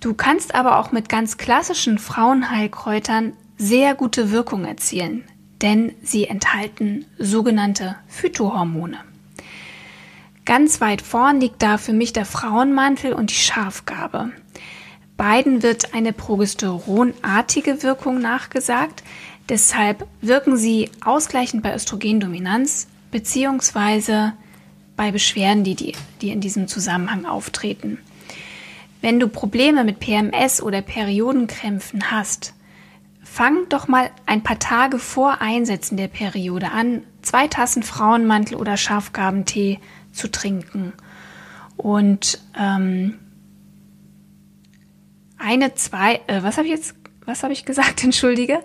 Du 0.00 0.14
kannst 0.14 0.54
aber 0.54 0.78
auch 0.78 0.92
mit 0.92 1.10
ganz 1.10 1.36
klassischen 1.36 1.98
Frauenheilkräutern 1.98 3.34
sehr 3.58 3.94
gute 3.94 4.30
Wirkung 4.30 4.64
erzielen 4.64 5.24
denn 5.62 5.94
sie 6.02 6.26
enthalten 6.26 7.06
sogenannte 7.18 7.96
Phytohormone. 8.06 8.98
Ganz 10.44 10.80
weit 10.80 11.02
vorn 11.02 11.40
liegt 11.40 11.62
da 11.62 11.76
für 11.76 11.92
mich 11.92 12.12
der 12.12 12.24
Frauenmantel 12.24 13.12
und 13.12 13.30
die 13.30 13.34
Schafgabe. 13.34 14.30
Beiden 15.18 15.62
wird 15.62 15.92
eine 15.92 16.14
progesteronartige 16.14 17.82
Wirkung 17.82 18.22
nachgesagt, 18.22 19.02
deshalb 19.50 20.06
wirken 20.22 20.56
sie 20.56 20.90
ausgleichend 21.04 21.62
bei 21.62 21.74
Östrogendominanz 21.74 22.88
bzw. 23.10 24.30
bei 24.96 25.10
Beschwerden, 25.10 25.64
die, 25.64 25.74
die, 25.74 25.92
die 26.22 26.30
in 26.30 26.40
diesem 26.40 26.68
Zusammenhang 26.68 27.26
auftreten. 27.26 27.98
Wenn 29.02 29.20
du 29.20 29.28
Probleme 29.28 29.84
mit 29.84 30.00
PMS 30.00 30.62
oder 30.62 30.80
Periodenkrämpfen 30.80 32.10
hast, 32.10 32.54
Fang 33.30 33.68
doch 33.68 33.86
mal 33.86 34.10
ein 34.26 34.42
paar 34.42 34.58
Tage 34.58 34.98
vor 34.98 35.40
Einsetzen 35.40 35.96
der 35.96 36.08
Periode 36.08 36.72
an, 36.72 37.02
zwei 37.22 37.46
Tassen 37.46 37.82
Frauenmantel 37.82 38.56
oder 38.56 38.76
Schafgabentee 38.76 39.78
zu 40.12 40.30
trinken. 40.30 40.94
Und 41.76 42.40
ähm, 42.58 43.18
eine, 45.38 45.74
zwei, 45.74 46.20
äh, 46.26 46.42
was 46.42 46.56
habe 46.58 46.66
ich 46.66 46.74
jetzt, 46.74 46.94
was 47.24 47.42
habe 47.42 47.52
ich 47.52 47.64
gesagt, 47.64 48.04
entschuldige? 48.04 48.60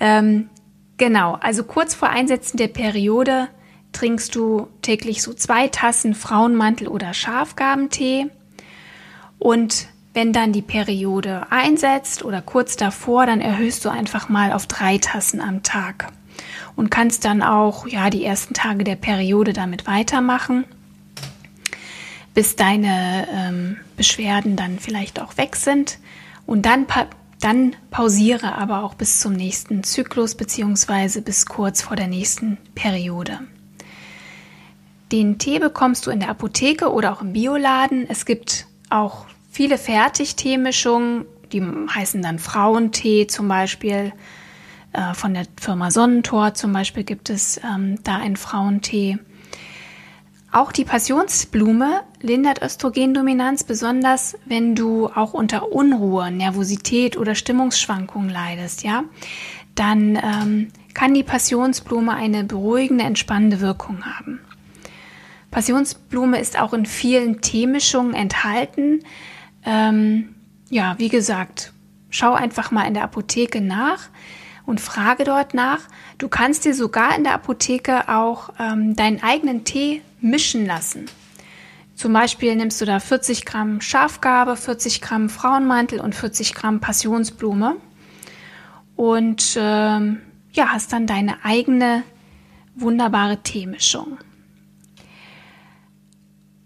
Ähm, 0.00 0.48
genau, 0.96 1.34
also 1.40 1.64
kurz 1.64 1.94
vor 1.94 2.08
Einsetzen 2.08 2.56
der 2.56 2.68
Periode 2.68 3.48
trinkst 3.92 4.34
du 4.34 4.68
täglich 4.82 5.22
so 5.22 5.32
zwei 5.32 5.68
Tassen 5.68 6.14
Frauenmantel 6.14 6.88
oder 6.88 7.14
Schafgabentee. 7.14 8.26
Und 9.38 9.88
wenn 10.14 10.32
dann 10.32 10.52
die 10.52 10.62
Periode 10.62 11.46
einsetzt 11.50 12.24
oder 12.24 12.42
kurz 12.42 12.76
davor, 12.76 13.26
dann 13.26 13.40
erhöhst 13.40 13.84
du 13.84 13.88
einfach 13.88 14.28
mal 14.28 14.52
auf 14.52 14.66
drei 14.66 14.98
Tassen 14.98 15.40
am 15.40 15.62
Tag. 15.62 16.12
Und 16.76 16.90
kannst 16.90 17.24
dann 17.24 17.42
auch 17.42 17.86
ja 17.86 18.10
die 18.10 18.24
ersten 18.24 18.54
Tage 18.54 18.84
der 18.84 18.96
Periode 18.96 19.52
damit 19.52 19.86
weitermachen, 19.86 20.64
bis 22.34 22.56
deine 22.56 23.28
ähm, 23.32 23.76
Beschwerden 23.96 24.56
dann 24.56 24.78
vielleicht 24.78 25.20
auch 25.20 25.36
weg 25.36 25.56
sind 25.56 25.98
und 26.46 26.66
dann 26.66 26.86
pa 26.86 27.06
dann 27.40 27.76
pausiere 27.90 28.54
aber 28.54 28.82
auch 28.84 28.94
bis 28.94 29.20
zum 29.20 29.34
nächsten 29.34 29.84
Zyklus 29.84 30.34
beziehungsweise 30.34 31.20
bis 31.20 31.44
kurz 31.44 31.82
vor 31.82 31.94
der 31.94 32.06
nächsten 32.08 32.56
Periode. 32.74 33.40
Den 35.12 35.38
Tee 35.38 35.58
bekommst 35.58 36.06
du 36.06 36.10
in 36.10 36.20
der 36.20 36.30
Apotheke 36.30 36.90
oder 36.90 37.12
auch 37.12 37.20
im 37.20 37.34
Bioladen. 37.34 38.08
Es 38.08 38.24
gibt 38.24 38.66
auch 38.88 39.26
viele 39.50 39.76
Fertigteemischungen, 39.76 41.26
die 41.52 41.62
heißen 41.62 42.22
dann 42.22 42.38
Frauentee 42.38 43.26
zum 43.26 43.46
Beispiel. 43.46 44.12
Äh, 44.94 45.12
von 45.12 45.34
der 45.34 45.44
Firma 45.60 45.90
Sonnentor 45.90 46.54
zum 46.54 46.72
Beispiel 46.72 47.04
gibt 47.04 47.28
es 47.28 47.58
ähm, 47.58 48.02
da 48.04 48.16
einen 48.16 48.36
Frauentee. 48.36 49.18
Auch 50.54 50.70
die 50.70 50.84
Passionsblume 50.84 52.02
lindert 52.20 52.62
Östrogendominanz, 52.62 53.64
besonders 53.64 54.38
wenn 54.44 54.76
du 54.76 55.08
auch 55.08 55.34
unter 55.34 55.72
Unruhe, 55.72 56.30
Nervosität 56.30 57.16
oder 57.16 57.34
Stimmungsschwankungen 57.34 58.30
leidest, 58.30 58.84
ja. 58.84 59.02
Dann 59.74 60.14
ähm, 60.14 60.68
kann 60.94 61.12
die 61.12 61.24
Passionsblume 61.24 62.14
eine 62.14 62.44
beruhigende, 62.44 63.02
entspannende 63.02 63.58
Wirkung 63.58 64.04
haben. 64.04 64.38
Passionsblume 65.50 66.38
ist 66.38 66.56
auch 66.56 66.72
in 66.72 66.86
vielen 66.86 67.40
Teemischungen 67.40 68.14
enthalten. 68.14 69.00
Ähm, 69.64 70.36
ja, 70.70 70.94
wie 70.98 71.08
gesagt, 71.08 71.72
schau 72.10 72.32
einfach 72.32 72.70
mal 72.70 72.86
in 72.86 72.94
der 72.94 73.02
Apotheke 73.02 73.60
nach 73.60 74.08
und 74.66 74.80
frage 74.80 75.24
dort 75.24 75.54
nach. 75.54 75.80
Du 76.18 76.28
kannst 76.28 76.64
dir 76.64 76.74
sogar 76.74 77.16
in 77.16 77.24
der 77.24 77.34
Apotheke 77.34 78.08
auch 78.08 78.50
ähm, 78.58 78.96
deinen 78.96 79.22
eigenen 79.22 79.64
Tee 79.64 80.02
mischen 80.20 80.66
lassen. 80.66 81.06
Zum 81.94 82.12
Beispiel 82.12 82.56
nimmst 82.56 82.80
du 82.80 82.86
da 82.86 82.98
40 82.98 83.44
Gramm 83.44 83.80
Schafgarbe, 83.80 84.56
40 84.56 85.00
Gramm 85.00 85.28
Frauenmantel 85.28 86.00
und 86.00 86.14
40 86.14 86.54
Gramm 86.54 86.80
Passionsblume 86.80 87.76
und 88.96 89.56
ähm, 89.56 90.20
ja, 90.52 90.68
hast 90.70 90.92
dann 90.92 91.06
deine 91.06 91.44
eigene 91.44 92.02
wunderbare 92.74 93.42
Teemischung. 93.42 94.18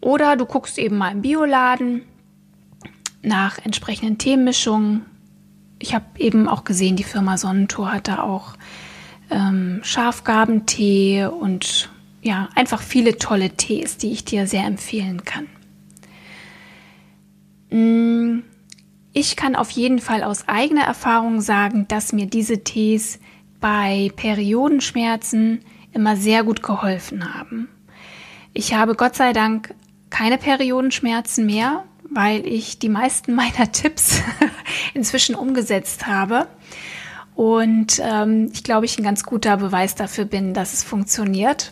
Oder 0.01 0.37
du 0.37 0.47
guckst 0.47 0.79
eben 0.79 0.97
mal 0.97 1.13
im 1.13 1.23
Bioladen 1.23 2.03
nach 3.23 3.59
entsprechenden 3.59 4.19
Teemischungen. 4.19 5.05
Ich 5.79 5.95
habe 5.95 6.05
eben 6.19 6.49
auch 6.49 6.65
gesehen, 6.65 6.97
die 6.97 7.05
Firma 7.05 7.37
Sonnentor 7.37 7.93
hat 7.93 8.09
da 8.09 8.23
auch 8.23 8.55
ähm, 9.31 9.81
Schafgabentee 9.83 11.27
und 11.27 11.91
ja, 12.23 12.49
einfach 12.55 12.83
viele 12.83 13.19
tolle 13.19 13.51
Tees, 13.51 13.97
die 13.97 14.11
ich 14.11 14.25
dir 14.25 14.47
sehr 14.47 14.65
empfehlen 14.65 15.23
kann. 15.25 15.47
Mm, 17.71 18.43
ich 19.13 19.37
kann 19.37 19.57
auf 19.57 19.71
jeden 19.71 19.99
Fall 19.99 20.23
aus 20.23 20.49
eigener 20.49 20.85
Erfahrung 20.85 21.41
sagen, 21.41 21.87
dass 21.89 22.13
mir 22.13 22.27
diese 22.27 22.65
Tees 22.65 23.19
bei 23.61 24.11
Periodenschmerzen 24.17 25.61
immer 25.93 26.17
sehr 26.17 26.45
gut 26.45 26.63
geholfen 26.63 27.35
haben. 27.35 27.69
Ich 28.53 28.75
habe 28.75 28.95
Gott 28.95 29.15
sei 29.15 29.33
Dank 29.33 29.75
keine 30.11 30.39
Periodenschmerzen 30.39 31.47
mehr, 31.47 31.85
weil 32.11 32.47
ich 32.47 32.79
die 32.79 32.89
meisten 32.89 33.35
meiner 33.37 33.71
Tipps 33.73 34.23
inzwischen 34.95 35.35
umgesetzt 35.35 36.07
habe. 36.07 36.49
Und 37.35 38.01
ähm, 38.03 38.51
ich 38.53 38.65
glaube, 38.65 38.87
ich 38.87 38.99
ein 38.99 39.05
ganz 39.05 39.23
guter 39.23 39.57
Beweis 39.59 39.95
dafür 39.95 40.25
bin, 40.25 40.55
dass 40.55 40.73
es 40.73 40.83
funktioniert. 40.83 41.71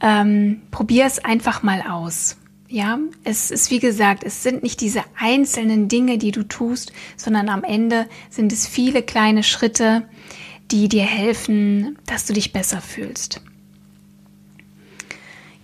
Ähm, 0.00 0.62
Probier 0.70 1.06
es 1.06 1.24
einfach 1.24 1.62
mal 1.62 1.82
aus. 1.82 2.36
Ja, 2.68 2.98
es 3.24 3.50
ist 3.50 3.70
wie 3.70 3.80
gesagt, 3.80 4.22
es 4.22 4.42
sind 4.42 4.62
nicht 4.62 4.80
diese 4.80 5.02
einzelnen 5.18 5.88
Dinge, 5.88 6.18
die 6.18 6.30
du 6.30 6.44
tust, 6.44 6.92
sondern 7.16 7.48
am 7.48 7.64
Ende 7.64 8.08
sind 8.28 8.52
es 8.52 8.66
viele 8.66 9.02
kleine 9.02 9.42
Schritte, 9.42 10.08
die 10.70 10.88
dir 10.88 11.04
helfen, 11.04 11.98
dass 12.06 12.26
du 12.26 12.32
dich 12.32 12.52
besser 12.52 12.80
fühlst. 12.80 13.40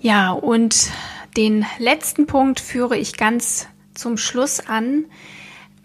Ja, 0.01 0.33
und 0.33 0.91
den 1.37 1.67
letzten 1.79 2.27
Punkt 2.27 2.61
führe 2.61 2.97
ich 2.97 3.17
ganz 3.17 3.69
zum 3.95 4.17
Schluss 4.17 4.61
an, 4.61 5.05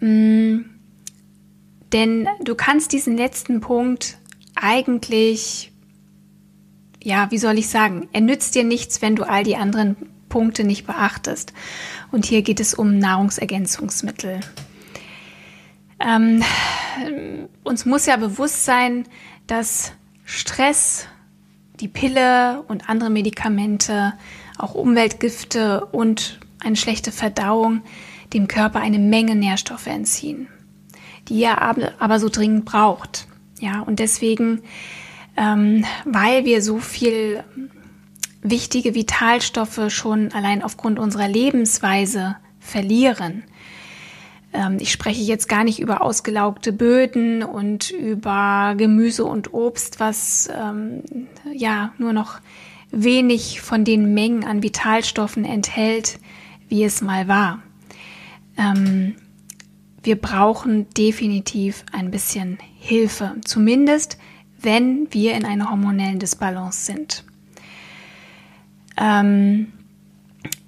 mm, 0.00 0.64
denn 1.92 2.28
du 2.42 2.54
kannst 2.54 2.92
diesen 2.92 3.16
letzten 3.16 3.60
Punkt 3.60 4.18
eigentlich, 4.54 5.72
ja, 7.02 7.30
wie 7.30 7.38
soll 7.38 7.58
ich 7.58 7.68
sagen, 7.68 8.08
er 8.12 8.22
nützt 8.22 8.54
dir 8.54 8.64
nichts, 8.64 9.02
wenn 9.02 9.16
du 9.16 9.24
all 9.28 9.44
die 9.44 9.56
anderen 9.56 9.96
Punkte 10.28 10.64
nicht 10.64 10.86
beachtest. 10.86 11.52
Und 12.10 12.24
hier 12.24 12.42
geht 12.42 12.60
es 12.60 12.72
um 12.72 12.98
Nahrungsergänzungsmittel. 12.98 14.40
Ähm, 16.00 16.42
uns 17.62 17.84
muss 17.84 18.06
ja 18.06 18.16
bewusst 18.16 18.64
sein, 18.64 19.06
dass 19.46 19.92
Stress, 20.24 21.06
die 21.80 21.88
Pille 21.88 22.62
und 22.68 22.88
andere 22.88 23.10
Medikamente 23.10 24.14
auch 24.62 24.74
Umweltgifte 24.74 25.86
und 25.86 26.38
eine 26.62 26.76
schlechte 26.76 27.12
Verdauung 27.12 27.82
dem 28.32 28.48
Körper 28.48 28.80
eine 28.80 28.98
Menge 28.98 29.34
Nährstoffe 29.34 29.86
entziehen, 29.86 30.48
die 31.28 31.42
er 31.42 31.60
aber 31.98 32.18
so 32.18 32.28
dringend 32.28 32.64
braucht. 32.64 33.26
Ja, 33.60 33.80
und 33.80 33.98
deswegen, 33.98 34.62
ähm, 35.36 35.84
weil 36.04 36.44
wir 36.44 36.62
so 36.62 36.78
viel 36.78 37.44
wichtige 38.42 38.94
Vitalstoffe 38.94 39.80
schon 39.88 40.32
allein 40.32 40.62
aufgrund 40.62 40.98
unserer 40.98 41.28
Lebensweise 41.28 42.36
verlieren. 42.58 43.44
Ähm, 44.52 44.78
ich 44.80 44.90
spreche 44.90 45.22
jetzt 45.22 45.48
gar 45.48 45.64
nicht 45.64 45.78
über 45.78 46.02
ausgelaugte 46.02 46.72
Böden 46.72 47.42
und 47.42 47.90
über 47.90 48.74
Gemüse 48.76 49.24
und 49.24 49.54
Obst, 49.54 50.00
was 50.00 50.50
ähm, 50.56 51.02
ja 51.52 51.92
nur 51.98 52.12
noch 52.12 52.40
wenig 52.92 53.60
von 53.60 53.84
den 53.84 54.14
Mengen 54.14 54.44
an 54.44 54.62
Vitalstoffen 54.62 55.44
enthält, 55.44 56.20
wie 56.68 56.84
es 56.84 57.00
mal 57.00 57.26
war. 57.26 57.62
Ähm, 58.56 59.16
wir 60.02 60.16
brauchen 60.16 60.88
definitiv 60.90 61.84
ein 61.92 62.10
bisschen 62.10 62.58
Hilfe, 62.78 63.36
zumindest 63.44 64.18
wenn 64.60 65.12
wir 65.12 65.34
in 65.34 65.44
einer 65.44 65.70
hormonellen 65.70 66.18
Disbalance 66.18 66.84
sind. 66.84 67.24
Ähm, 69.00 69.72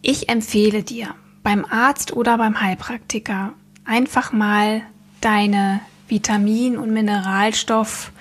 ich 0.02 0.28
empfehle 0.28 0.82
dir 0.82 1.14
beim 1.42 1.64
Arzt 1.64 2.12
oder 2.12 2.38
beim 2.38 2.60
Heilpraktiker 2.60 3.52
einfach 3.84 4.32
mal 4.32 4.82
deine 5.20 5.80
Vitamin- 6.08 6.78
und 6.78 6.92
Mineralstoffreserven 6.92 8.12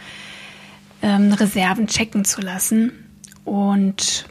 ähm, 1.01 1.87
checken 1.87 2.25
zu 2.25 2.41
lassen 2.41 3.02
und 3.45 4.25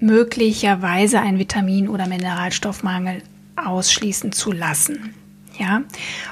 möglicherweise 0.00 1.20
einen 1.20 1.38
Vitamin- 1.38 1.88
oder 1.88 2.06
Mineralstoffmangel 2.06 3.22
ausschließen 3.56 4.32
zu 4.32 4.52
lassen. 4.52 5.14
Ja, 5.58 5.82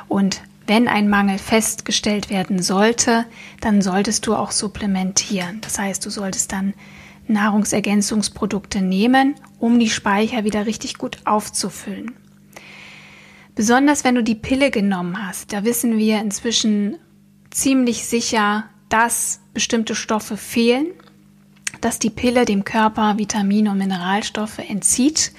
und 0.09 0.43
wenn 0.67 0.89
ein 0.89 1.09
Mangel 1.09 1.39
festgestellt 1.39 2.31
werden 2.31 2.63
sollte, 2.63 3.25
dann 3.61 3.83
solltest 3.83 4.27
du 4.27 4.35
auch 4.35 4.51
supplementieren. 4.51 5.61
Das 5.61 5.79
heißt, 5.79 6.05
du 6.05 6.11
solltest 6.11 6.53
dann 6.53 6.75
Nahrungsergänzungsprodukte 7.27 8.81
nehmen, 8.81 9.35
um 9.59 9.79
die 9.79 9.91
Speicher 9.91 10.45
wieder 10.45 10.67
richtig 10.67 10.99
gut 10.99 11.19
aufzufüllen. 11.25 12.13
Besonders 13.55 14.05
wenn 14.05 14.15
du 14.15 14.23
die 14.23 14.35
Pille 14.35 14.71
genommen 14.71 15.27
hast, 15.27 15.53
da 15.53 15.65
wissen 15.65 15.99
wir 15.99 16.21
inzwischen 16.21 16.97
ziemlich 17.51 18.05
sicher, 18.05 18.65
dass 18.89 19.41
bestimmte 19.53 19.95
Stoffe 19.95 20.37
fehlen 20.37 20.87
dass 21.81 21.99
die 21.99 22.11
Pille 22.11 22.45
dem 22.45 22.65
Körper 22.65 23.19
Vitamine 23.19 23.71
und 23.71 23.79
Mineralstoffe 23.79 24.59
entzieht. 24.59 25.33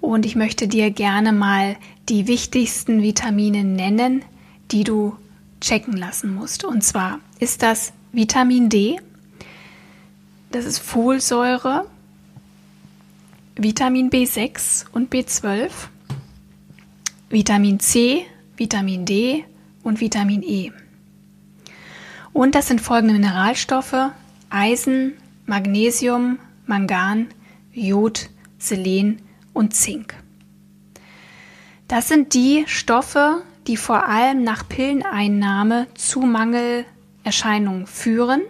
Und 0.00 0.26
ich 0.26 0.36
möchte 0.36 0.68
dir 0.68 0.90
gerne 0.90 1.32
mal 1.32 1.76
die 2.08 2.26
wichtigsten 2.26 3.02
Vitamine 3.02 3.64
nennen, 3.64 4.24
die 4.70 4.84
du 4.84 5.16
checken 5.60 5.96
lassen 5.96 6.34
musst. 6.34 6.64
Und 6.64 6.82
zwar 6.82 7.20
ist 7.38 7.62
das 7.62 7.92
Vitamin 8.12 8.68
D, 8.68 8.98
das 10.50 10.64
ist 10.64 10.78
Folsäure, 10.78 11.86
Vitamin 13.56 14.10
B6 14.10 14.86
und 14.92 15.12
B12, 15.12 15.70
Vitamin 17.28 17.78
C, 17.78 18.26
Vitamin 18.56 19.04
D 19.04 19.44
und 19.82 20.00
Vitamin 20.00 20.42
E. 20.42 20.72
Und 22.32 22.54
das 22.54 22.68
sind 22.68 22.80
folgende 22.80 23.14
Mineralstoffe: 23.14 24.10
Eisen, 24.48 25.12
Magnesium, 25.50 26.38
Mangan, 26.66 27.26
Jod, 27.72 28.30
Selen 28.56 29.20
und 29.52 29.74
Zink. 29.74 30.14
Das 31.88 32.06
sind 32.06 32.34
die 32.34 32.62
Stoffe, 32.68 33.42
die 33.66 33.76
vor 33.76 34.06
allem 34.06 34.44
nach 34.44 34.68
Pilleneinnahme 34.68 35.88
zu 35.94 36.20
Mangelerscheinungen 36.20 37.88
führen. 37.88 38.42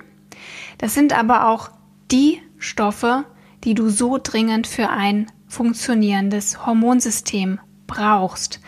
Das 0.76 0.92
sind 0.92 1.18
aber 1.18 1.48
auch 1.48 1.70
die 2.10 2.42
Stoffe, 2.58 3.24
die 3.64 3.72
du 3.72 3.88
so 3.88 4.18
dringend 4.22 4.66
für 4.66 4.90
ein 4.90 5.32
funktionierendes 5.48 6.66
Hormonsystem 6.66 7.60
brauchst. 7.86 8.60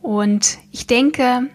Und 0.00 0.58
ich 0.72 0.88
denke, 0.88 1.48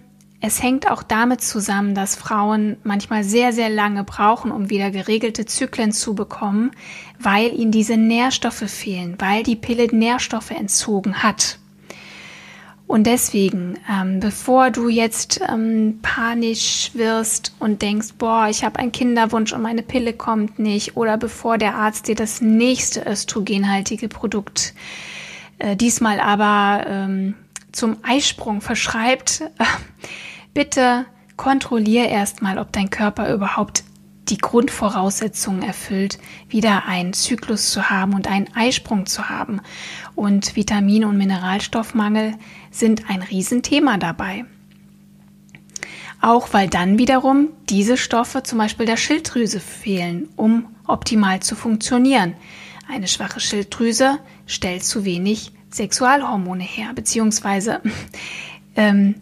es 0.47 0.63
hängt 0.63 0.89
auch 0.89 1.03
damit 1.03 1.41
zusammen, 1.41 1.93
dass 1.93 2.15
Frauen 2.15 2.77
manchmal 2.83 3.23
sehr, 3.23 3.53
sehr 3.53 3.69
lange 3.69 4.03
brauchen, 4.03 4.51
um 4.51 4.69
wieder 4.69 4.91
geregelte 4.91 5.45
Zyklen 5.45 5.91
zu 5.91 6.15
bekommen, 6.15 6.71
weil 7.19 7.53
ihnen 7.53 7.71
diese 7.71 7.97
Nährstoffe 7.97 8.69
fehlen, 8.69 9.15
weil 9.19 9.43
die 9.43 9.55
Pille 9.55 9.88
Nährstoffe 9.95 10.51
entzogen 10.51 11.21
hat. 11.21 11.60
Und 12.88 13.05
deswegen, 13.05 13.77
ähm, 13.91 14.21
bevor 14.21 14.71
du 14.71 14.88
jetzt 14.88 15.41
ähm, 15.49 15.99
panisch 16.01 16.91
wirst 16.93 17.53
und 17.60 17.81
denkst, 17.81 18.13
boah, 18.17 18.47
ich 18.49 18.63
habe 18.63 18.79
einen 18.79 18.93
Kinderwunsch 18.93 19.51
und 19.51 19.62
meine 19.62 19.83
Pille 19.83 20.13
kommt 20.13 20.57
nicht, 20.57 20.95
oder 20.95 21.17
bevor 21.17 21.57
der 21.57 21.75
Arzt 21.75 22.07
dir 22.07 22.15
das 22.15 22.39
nächste 22.39 23.01
östrogenhaltige 23.05 24.07
Produkt 24.07 24.73
äh, 25.60 25.75
diesmal 25.75 26.19
aber 26.19 26.86
ähm, 26.88 27.36
zum 27.71 27.97
Eisprung 28.03 28.62
verschreibt, 28.62 29.41
äh, 29.41 29.63
bitte 30.57 31.05
kontrollier 31.35 32.09
erstmal, 32.09 32.57
ob 32.57 32.73
dein 32.73 32.89
Körper 32.89 33.31
überhaupt 33.31 33.83
die 34.27 34.39
Grundvoraussetzungen 34.39 35.61
erfüllt, 35.61 36.17
wieder 36.49 36.87
einen 36.87 37.13
Zyklus 37.13 37.69
zu 37.69 37.91
haben 37.91 38.15
und 38.15 38.27
einen 38.27 38.47
Eisprung 38.55 39.05
zu 39.05 39.29
haben. 39.29 39.61
Und 40.15 40.55
Vitamin- 40.55 41.05
und 41.05 41.15
Mineralstoffmangel 41.15 42.33
sind 42.71 43.07
ein 43.07 43.21
Riesenthema 43.21 43.99
dabei. 43.99 44.45
Auch 46.21 46.51
weil 46.53 46.67
dann 46.67 46.97
wiederum 46.97 47.49
diese 47.69 47.95
Stoffe 47.95 48.41
zum 48.41 48.57
Beispiel 48.57 48.87
der 48.87 48.97
Schilddrüse 48.97 49.59
fehlen, 49.59 50.27
um 50.37 50.65
optimal 50.87 51.39
zu 51.39 51.53
funktionieren. 51.53 52.33
Eine 52.91 53.07
schwache 53.07 53.39
Schilddrüse 53.39 54.17
stellt 54.47 54.83
zu 54.83 55.05
wenig 55.05 55.51
Sexualhormone 55.69 56.63
her, 56.63 56.93
beziehungsweise 56.95 57.79
ähm, 58.75 59.13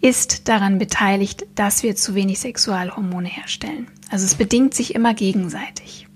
ist 0.00 0.48
daran 0.48 0.78
beteiligt, 0.78 1.46
dass 1.54 1.82
wir 1.82 1.96
zu 1.96 2.14
wenig 2.14 2.40
Sexualhormone 2.40 3.28
herstellen. 3.28 3.88
Also 4.10 4.24
es 4.24 4.34
bedingt 4.34 4.74
sich 4.74 4.94
immer 4.94 5.14
gegenseitig. 5.14 6.06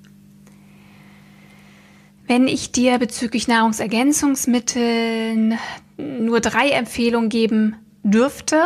Wenn 2.27 2.47
ich 2.47 2.71
dir 2.71 2.99
bezüglich 2.99 3.49
Nahrungsergänzungsmitteln 3.49 5.59
nur 5.97 6.40
drei 6.40 6.71
Empfehlungen 6.71 7.29
geben 7.29 7.75
dürfte, 8.05 8.62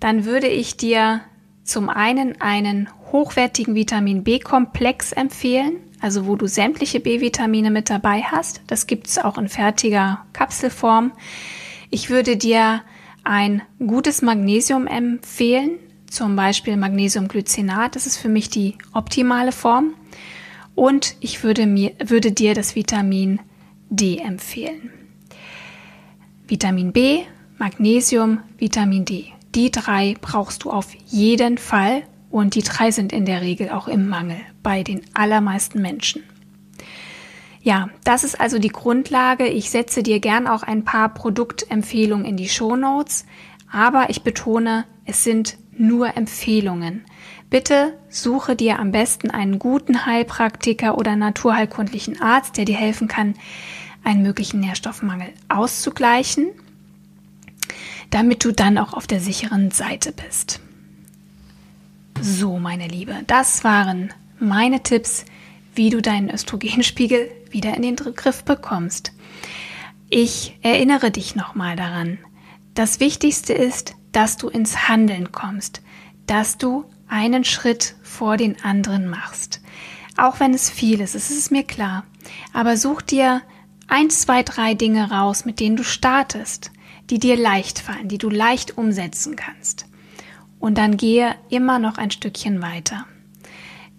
dann 0.00 0.24
würde 0.24 0.48
ich 0.48 0.76
dir 0.76 1.20
zum 1.62 1.88
einen 1.88 2.40
einen 2.40 2.88
hochwertigen 3.12 3.74
Vitamin 3.74 4.24
B-Komplex 4.24 5.12
empfehlen, 5.12 5.76
also 6.00 6.26
wo 6.26 6.36
du 6.36 6.46
sämtliche 6.46 7.00
B-Vitamine 7.00 7.70
mit 7.70 7.90
dabei 7.90 8.22
hast. 8.22 8.62
Das 8.66 8.86
gibt 8.86 9.06
es 9.06 9.18
auch 9.18 9.38
in 9.38 9.48
fertiger 9.48 10.24
Kapselform. 10.32 11.12
Ich 11.90 12.10
würde 12.10 12.36
dir 12.36 12.82
ein 13.28 13.62
gutes 13.78 14.22
Magnesium 14.22 14.86
empfehlen, 14.86 15.78
zum 16.10 16.34
Beispiel 16.34 16.76
Magnesiumglycinat. 16.76 17.94
Das 17.94 18.06
ist 18.06 18.16
für 18.16 18.30
mich 18.30 18.48
die 18.48 18.76
optimale 18.94 19.52
Form. 19.52 19.94
Und 20.74 21.16
ich 21.20 21.44
würde, 21.44 21.66
mir, 21.66 21.92
würde 22.02 22.32
dir 22.32 22.54
das 22.54 22.74
Vitamin 22.74 23.40
D 23.90 24.16
empfehlen. 24.18 24.90
Vitamin 26.46 26.92
B, 26.92 27.24
Magnesium, 27.58 28.40
Vitamin 28.56 29.04
D. 29.04 29.26
Die 29.54 29.70
drei 29.70 30.16
brauchst 30.20 30.64
du 30.64 30.70
auf 30.70 30.94
jeden 31.06 31.58
Fall 31.58 32.04
und 32.30 32.54
die 32.54 32.62
drei 32.62 32.90
sind 32.90 33.12
in 33.12 33.26
der 33.26 33.42
Regel 33.42 33.70
auch 33.70 33.88
im 33.88 34.08
Mangel 34.08 34.38
bei 34.62 34.82
den 34.82 35.02
allermeisten 35.12 35.82
Menschen. 35.82 36.22
Ja, 37.68 37.90
das 38.02 38.24
ist 38.24 38.40
also 38.40 38.58
die 38.58 38.70
Grundlage. 38.70 39.46
Ich 39.46 39.68
setze 39.68 40.02
dir 40.02 40.20
gern 40.20 40.46
auch 40.46 40.62
ein 40.62 40.84
paar 40.86 41.12
Produktempfehlungen 41.12 42.24
in 42.24 42.38
die 42.38 42.48
Show 42.48 42.76
Notes, 42.76 43.26
aber 43.70 44.08
ich 44.08 44.22
betone, 44.22 44.86
es 45.04 45.22
sind 45.22 45.58
nur 45.76 46.16
Empfehlungen. 46.16 47.04
Bitte 47.50 47.92
suche 48.08 48.56
dir 48.56 48.78
am 48.78 48.90
besten 48.90 49.30
einen 49.30 49.58
guten 49.58 50.06
Heilpraktiker 50.06 50.96
oder 50.96 51.14
naturheilkundlichen 51.14 52.22
Arzt, 52.22 52.56
der 52.56 52.64
dir 52.64 52.74
helfen 52.74 53.06
kann, 53.06 53.34
einen 54.02 54.22
möglichen 54.22 54.60
Nährstoffmangel 54.60 55.28
auszugleichen, 55.50 56.46
damit 58.08 58.46
du 58.46 58.52
dann 58.52 58.78
auch 58.78 58.94
auf 58.94 59.06
der 59.06 59.20
sicheren 59.20 59.72
Seite 59.72 60.12
bist. 60.12 60.60
So, 62.18 62.58
meine 62.58 62.88
Liebe, 62.88 63.14
das 63.26 63.62
waren 63.62 64.14
meine 64.38 64.82
Tipps, 64.82 65.26
wie 65.74 65.90
du 65.90 66.00
deinen 66.00 66.30
Östrogenspiegel 66.30 67.30
wieder 67.52 67.74
in 67.74 67.82
den 67.82 67.96
Griff 67.96 68.44
bekommst. 68.44 69.12
Ich 70.10 70.58
erinnere 70.62 71.10
dich 71.10 71.34
nochmal 71.34 71.76
daran. 71.76 72.18
Das 72.74 73.00
Wichtigste 73.00 73.52
ist, 73.52 73.94
dass 74.12 74.36
du 74.36 74.48
ins 74.48 74.88
Handeln 74.88 75.32
kommst, 75.32 75.82
dass 76.26 76.58
du 76.58 76.84
einen 77.08 77.44
Schritt 77.44 77.94
vor 78.02 78.36
den 78.36 78.62
anderen 78.64 79.08
machst. 79.08 79.60
Auch 80.16 80.40
wenn 80.40 80.54
es 80.54 80.70
viel 80.70 81.00
ist, 81.00 81.14
es 81.14 81.30
ist 81.30 81.50
mir 81.50 81.64
klar. 81.64 82.04
Aber 82.52 82.76
such 82.76 83.02
dir 83.02 83.42
ein, 83.86 84.10
zwei, 84.10 84.42
drei 84.42 84.74
Dinge 84.74 85.10
raus, 85.10 85.44
mit 85.44 85.60
denen 85.60 85.76
du 85.76 85.84
startest, 85.84 86.70
die 87.10 87.18
dir 87.18 87.36
leicht 87.36 87.78
fallen, 87.78 88.08
die 88.08 88.18
du 88.18 88.28
leicht 88.28 88.76
umsetzen 88.76 89.36
kannst. 89.36 89.86
Und 90.58 90.76
dann 90.76 90.96
gehe 90.96 91.34
immer 91.48 91.78
noch 91.78 91.98
ein 91.98 92.10
Stückchen 92.10 92.60
weiter. 92.60 93.06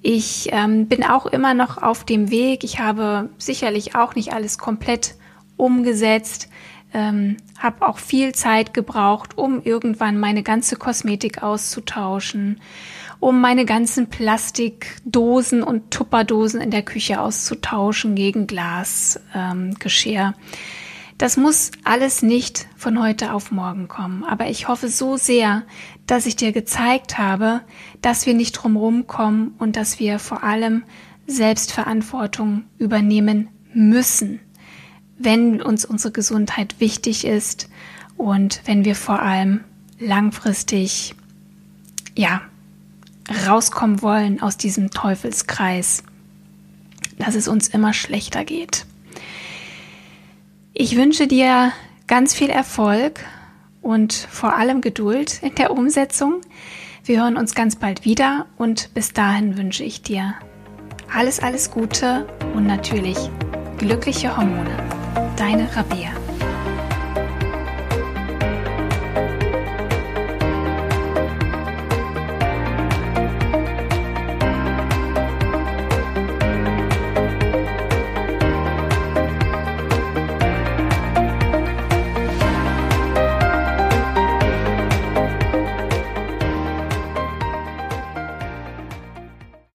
Ich 0.02 0.50
ähm, 0.52 0.88
bin 0.88 1.04
auch 1.04 1.26
immer 1.26 1.54
noch 1.54 1.78
auf 1.78 2.06
dem 2.06 2.32
Weg. 2.32 2.64
Ich 2.64 2.80
habe 2.80 3.30
sicherlich 3.38 3.96
auch 3.96 4.16
nicht 4.16 4.34
alles 4.34 4.58
komplett 4.58 5.16
umgesetzt, 5.58 6.50
ähm, 6.94 7.38
habe 7.58 7.88
auch 7.88 8.00
viel 8.00 8.34
Zeit 8.34 8.74
gebraucht, 8.74 9.38
um 9.38 9.62
irgendwann 9.62 10.18
meine 10.18 10.42
ganze 10.42 10.78
Kosmetik 10.78 11.44
auszutauschen, 11.44 12.62
um 13.20 13.42
meine 13.42 13.66
ganzen 13.66 14.10
Plastikdosen 14.10 15.62
und 15.62 15.92
Tupperdosen 15.92 16.62
in 16.62 16.72
der 16.72 16.84
Küche 16.84 17.20
auszutauschen 17.20 18.16
gegen 18.16 18.48
Glasgeschirr. 18.48 20.34
Ähm, 20.34 20.34
das 21.18 21.36
muss 21.36 21.72
alles 21.84 22.22
nicht 22.22 22.68
von 22.78 23.02
heute 23.02 23.34
auf 23.34 23.52
morgen 23.52 23.90
kommen, 23.90 24.24
aber 24.24 24.48
ich 24.48 24.70
hoffe 24.70 24.88
so 24.88 25.18
sehr, 25.18 25.64
dass 26.10 26.26
ich 26.26 26.36
dir 26.36 26.52
gezeigt 26.52 27.20
habe, 27.20 27.62
dass 28.02 28.26
wir 28.26 28.34
nicht 28.34 28.54
drumherum 28.54 29.06
kommen 29.06 29.54
und 29.60 29.76
dass 29.76 30.00
wir 30.00 30.18
vor 30.18 30.44
allem 30.44 30.84
Selbstverantwortung 31.28 32.64
übernehmen 32.80 33.50
müssen, 33.74 34.40
wenn 35.20 35.62
uns 35.62 35.86
unsere 35.86 36.12
Gesundheit 36.12 36.80
wichtig 36.80 37.26
ist 37.26 37.70
und 38.18 38.62
wenn 38.66 38.86
wir 38.86 38.96
vor 38.96 39.22
allem 39.22 39.64
langfristig, 40.00 41.14
ja, 42.16 42.42
rauskommen 43.48 44.02
wollen 44.02 44.42
aus 44.42 44.58
diesem 44.58 44.90
Teufelskreis, 44.90 46.02
dass 47.20 47.36
es 47.36 47.48
uns 47.48 47.68
immer 47.68 47.94
schlechter 47.94 48.44
geht. 48.46 48.88
Ich 50.74 50.96
wünsche 50.96 51.28
dir 51.28 51.72
ganz 52.08 52.34
viel 52.34 52.50
Erfolg 52.50 53.20
und 53.82 54.14
vor 54.14 54.56
allem 54.56 54.82
Geduld 54.82 55.42
in 55.42 55.56
der 55.56 55.72
Umsetzung. 55.72 56.42
Wir 57.04 57.22
hören 57.22 57.38
uns 57.38 57.56
ganz 57.56 57.76
bald 57.76 58.06
wieder 58.06 58.46
und 58.58 58.94
bis 58.94 59.14
dahin 59.14 59.58
wünsche 59.58 59.84
ich 59.84 60.02
dir 60.02 60.36
alles, 61.14 61.40
alles 61.40 61.72
Gute 61.72 62.28
und 62.54 62.68
natürlich 62.68 63.18
glückliche 63.78 64.36
Hormone. 64.36 64.76
Deine 65.38 65.76
Rabea. 65.76 66.19